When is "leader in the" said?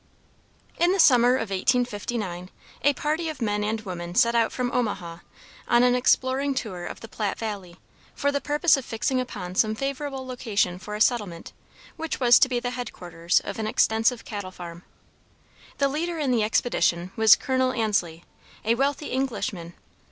15.87-16.41